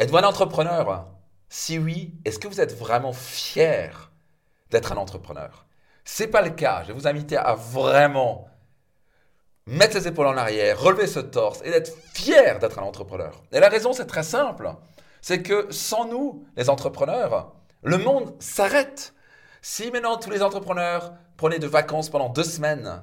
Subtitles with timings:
[0.00, 1.08] Êtes-vous un entrepreneur?
[1.50, 4.10] Si oui, est-ce que vous êtes vraiment fier
[4.70, 5.66] d'être un entrepreneur?
[6.06, 6.84] C'est pas le cas.
[6.84, 8.48] Je vais vous inviter à vraiment
[9.66, 13.42] mettre les épaules en arrière, relever ce torse et d'être fier d'être un entrepreneur.
[13.52, 14.72] Et la raison, c'est très simple.
[15.20, 19.12] C'est que sans nous, les entrepreneurs, le monde s'arrête.
[19.60, 23.02] Si maintenant tous les entrepreneurs prenaient de vacances pendant deux semaines,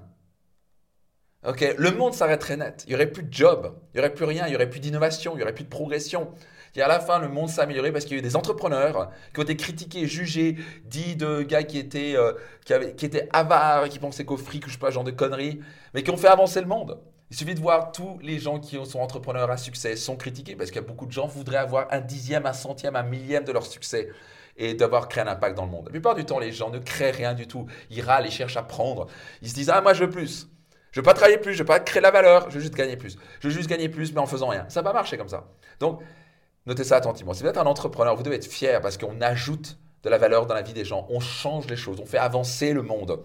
[1.43, 2.85] le monde s'arrêterait net.
[2.87, 4.79] Il n'y aurait plus de job, il n'y aurait plus rien, il n'y aurait plus
[4.79, 6.33] d'innovation, il n'y aurait plus de progression.
[6.77, 9.09] Et à la fin, le monde s'est amélioré parce qu'il y a eu des entrepreneurs
[9.33, 12.33] qui ont été critiqués, jugés, dits de gars qui étaient, euh,
[12.65, 15.09] qui, avaient, qui étaient avares, qui pensaient qu'au fric ou je sais pas, genre de
[15.09, 15.59] conneries,
[15.95, 16.99] mais qui ont fait avancer le monde.
[17.31, 20.69] Il suffit de voir tous les gens qui sont entrepreneurs à succès sont critiqués parce
[20.69, 23.43] qu'il y a beaucoup de gens qui voudraient avoir un dixième, un centième, un millième
[23.43, 24.09] de leur succès
[24.55, 25.85] et d'avoir créé un impact dans le monde.
[25.85, 27.65] La plupart du temps, les gens ne créent rien du tout.
[27.89, 29.07] Ils râlent, ils cherchent à prendre.
[29.41, 30.47] Ils se disent Ah, moi, je veux plus.
[30.91, 32.97] Je veux pas travailler plus, je veux pas créer la valeur, je veux juste gagner
[32.97, 33.17] plus.
[33.41, 34.65] Je veux juste gagner plus, mais en faisant rien.
[34.69, 35.45] Ça va marcher comme ça.
[35.79, 36.01] Donc,
[36.67, 37.33] notez ça attentivement.
[37.33, 40.45] Si vous êtes un entrepreneur, vous devez être fier parce qu'on ajoute de la valeur
[40.45, 41.07] dans la vie des gens.
[41.09, 43.19] On change les choses, on fait avancer le monde.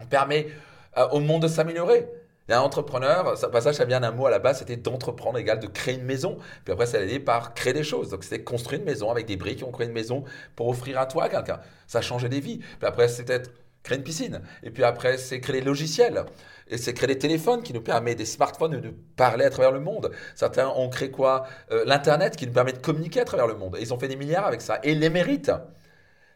[0.00, 0.48] On permet
[0.96, 2.08] euh, au monde de s'améliorer.
[2.50, 5.66] Un entrepreneur, ça, passage, ça vient d'un mot à la base, c'était d'entreprendre égal de
[5.66, 6.38] créer une maison.
[6.64, 8.08] Puis après, ça allait par créer des choses.
[8.08, 10.24] Donc, c'était construire une maison avec des briques, on crée une maison
[10.56, 11.60] pour offrir un toit à quelqu'un.
[11.86, 12.58] Ça changeait des vies.
[12.58, 13.42] Puis après, c'était
[13.82, 14.42] créer une piscine.
[14.62, 16.24] Et puis après, c'est créer des logiciels.
[16.68, 19.80] Et c'est créer des téléphones qui nous permet, des smartphones, de parler à travers le
[19.80, 20.10] monde.
[20.34, 23.76] Certains ont créé quoi euh, L'Internet qui nous permet de communiquer à travers le monde.
[23.78, 24.78] Et ils ont fait des milliards avec ça.
[24.82, 25.52] Et les méritent.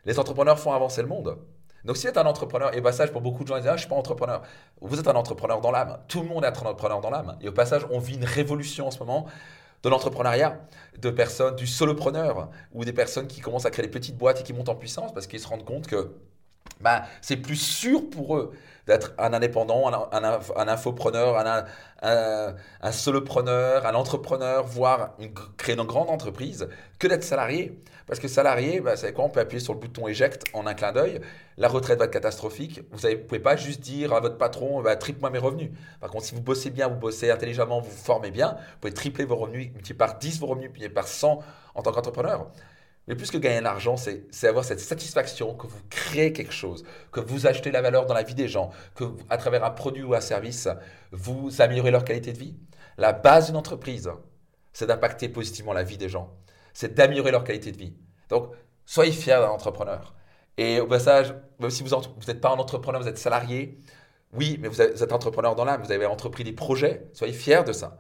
[0.04, 1.38] Les entrepreneurs font avancer le monde.
[1.84, 3.70] Donc, si vous êtes un entrepreneur, et au passage, pour beaucoup de gens, ils disent
[3.70, 4.42] Ah, je suis pas entrepreneur.
[4.80, 5.98] Vous êtes un entrepreneur dans l'âme.
[6.08, 7.36] Tout le monde est un entrepreneur dans l'âme.
[7.40, 9.26] Et au passage, on vit une révolution en ce moment
[9.82, 10.60] de l'entrepreneuriat,
[10.98, 14.42] de personnes, du solopreneur, ou des personnes qui commencent à créer des petites boîtes et
[14.44, 16.14] qui montent en puissance parce qu'ils se rendent compte que
[16.80, 18.52] bah, c'est plus sûr pour eux
[18.86, 21.36] d'être un indépendant, un, infopreneur,
[22.02, 25.16] un, solopreneur, un entrepreneur, voire
[25.56, 26.68] créer une grande entreprise,
[26.98, 27.80] que d'être salarié.
[28.08, 29.24] Parce que salarié, bah, c'est quoi?
[29.24, 31.20] On peut appuyer sur le bouton éjecte en un clin d'œil.
[31.56, 32.80] La retraite va être catastrophique.
[32.90, 35.70] Vous ne pouvez pas juste dire à votre patron, bah, triple-moi mes revenus.
[36.00, 38.94] Par contre, si vous bossez bien, vous bossez intelligemment, vous vous formez bien, vous pouvez
[38.94, 41.38] tripler vos revenus, multiplier par 10 vos revenus, multiplier par 100
[41.76, 42.48] en tant qu'entrepreneur.
[43.08, 46.84] Mais plus que gagner de l'argent, c'est avoir cette satisfaction que vous créez quelque chose,
[47.10, 50.04] que vous achetez la valeur dans la vie des gens, que à travers un produit
[50.04, 50.68] ou un service,
[51.10, 52.56] vous améliorez leur qualité de vie.
[52.98, 54.10] La base d'une entreprise,
[54.72, 56.32] c'est d'impacter positivement la vie des gens,
[56.72, 57.96] c'est d'améliorer leur qualité de vie.
[58.28, 58.52] Donc,
[58.86, 60.14] soyez fiers d'un entrepreneur.
[60.56, 61.90] Et au passage, même si vous
[62.28, 63.80] n'êtes pas un entrepreneur, vous êtes salarié,
[64.32, 67.72] oui, mais vous êtes entrepreneur dans l'âme, vous avez entrepris des projets, soyez fiers de
[67.72, 67.98] ça.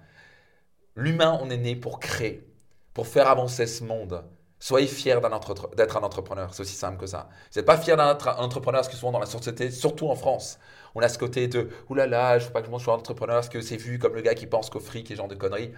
[0.94, 2.46] L'humain, on est né pour créer,
[2.94, 4.24] pour faire avancer ce monde.
[4.62, 5.16] Soyez fiers
[5.76, 6.54] d'être un entrepreneur.
[6.54, 7.28] C'est aussi simple que ça.
[7.50, 10.14] Vous n'êtes pas fier d'être un entrepreneur parce que souvent dans la société, surtout en
[10.14, 10.60] France,
[10.94, 13.48] on a ce côté de oulala, je ne veux pas que je sois entrepreneur parce
[13.48, 15.72] que c'est vu comme le gars qui pense qu'au fric et genre de conneries.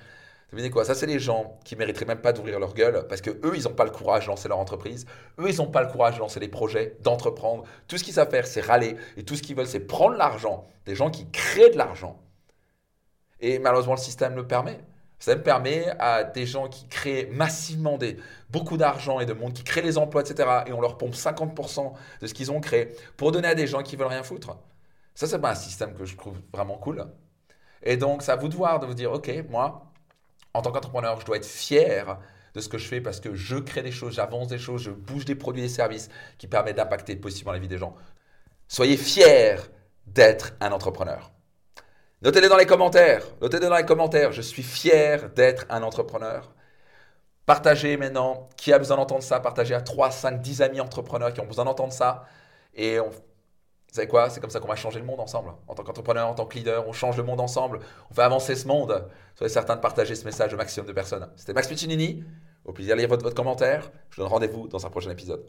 [0.53, 0.85] Vous savez quoi?
[0.85, 3.63] Ça, c'est les gens qui mériteraient même pas d'ouvrir leur gueule parce que eux, ils
[3.63, 5.07] n'ont pas le courage de lancer leur entreprise.
[5.39, 7.65] Eux, ils n'ont pas le courage de lancer des projets, d'entreprendre.
[7.89, 8.97] Tout ce qu'ils savent faire, c'est râler.
[9.17, 12.21] Et tout ce qu'ils veulent, c'est prendre l'argent des gens qui créent de l'argent.
[13.41, 14.79] Et malheureusement, le système le permet.
[15.25, 18.19] Ça me permet à des gens qui créent massivement des,
[18.51, 20.47] beaucoup d'argent et de monde, qui créent les emplois, etc.
[20.67, 23.83] Et on leur pompe 50% de ce qu'ils ont créé pour donner à des gens
[23.83, 24.59] qui veulent rien foutre.
[25.15, 27.07] Ça, c'est pas un système que je trouve vraiment cool.
[27.83, 29.91] Et donc, c'est à vous de voir, de vous dire, OK, moi,
[30.53, 32.19] en tant qu'entrepreneur, je dois être fier
[32.53, 34.91] de ce que je fais parce que je crée des choses, j'avance des choses, je
[34.91, 37.95] bouge des produits et des services qui permettent d'impacter positivement la vie des gens.
[38.69, 39.57] Soyez fiers
[40.07, 41.34] d'être un entrepreneur.
[42.25, 43.23] Notez-le dans les commentaires.
[43.43, 44.33] Notez-le dans les commentaires.
[44.33, 46.51] Je suis fier d'être un entrepreneur.
[47.45, 48.49] Partagez maintenant.
[48.57, 51.67] Qui a besoin d'entendre ça Partagez à 3, 5, 10 amis entrepreneurs qui ont besoin
[51.67, 52.25] d'entendre ça.
[52.73, 53.17] Et on, vous
[53.93, 54.31] savez quoi?
[54.31, 55.53] C'est comme ça qu'on va changer le monde ensemble.
[55.69, 57.81] En tant qu'entrepreneur, en tant que leader, on change le monde ensemble.
[58.11, 59.07] On fait avancer ce monde.
[59.35, 61.29] Soyez certain de partager ce message au maximum de personnes.
[61.37, 62.25] C'était Max Piccinini.
[62.65, 63.91] Au plaisir de lire votre, votre commentaire.
[64.09, 65.45] Je vous donne rendez-vous dans un prochain épisode.